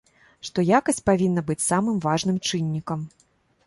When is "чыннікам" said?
2.49-3.11